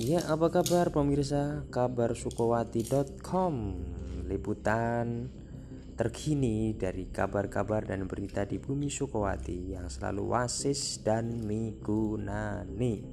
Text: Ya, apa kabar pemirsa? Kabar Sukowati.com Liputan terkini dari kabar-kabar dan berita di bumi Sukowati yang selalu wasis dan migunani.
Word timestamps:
Ya, 0.00 0.24
apa 0.24 0.48
kabar 0.48 0.88
pemirsa? 0.88 1.68
Kabar 1.68 2.16
Sukowati.com 2.16 3.76
Liputan 4.24 5.28
terkini 6.00 6.72
dari 6.72 7.12
kabar-kabar 7.12 7.84
dan 7.84 8.08
berita 8.08 8.48
di 8.48 8.56
bumi 8.56 8.88
Sukowati 8.88 9.76
yang 9.76 9.92
selalu 9.92 10.32
wasis 10.32 11.04
dan 11.04 11.44
migunani. 11.44 13.04